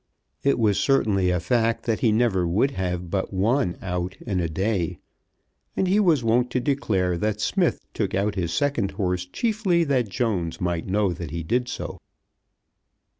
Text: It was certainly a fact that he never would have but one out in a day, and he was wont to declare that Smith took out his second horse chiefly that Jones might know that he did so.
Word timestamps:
It 0.41 0.57
was 0.57 0.79
certainly 0.79 1.29
a 1.29 1.39
fact 1.39 1.83
that 1.85 1.99
he 1.99 2.11
never 2.11 2.47
would 2.47 2.71
have 2.71 3.11
but 3.11 3.31
one 3.31 3.77
out 3.83 4.17
in 4.25 4.39
a 4.39 4.49
day, 4.49 4.97
and 5.77 5.87
he 5.87 5.99
was 5.99 6.23
wont 6.23 6.49
to 6.53 6.59
declare 6.59 7.17
that 7.19 7.39
Smith 7.39 7.79
took 7.93 8.15
out 8.15 8.33
his 8.33 8.51
second 8.51 8.89
horse 8.93 9.27
chiefly 9.27 9.83
that 9.83 10.09
Jones 10.09 10.59
might 10.59 10.87
know 10.87 11.13
that 11.13 11.29
he 11.29 11.43
did 11.43 11.67
so. 11.67 11.99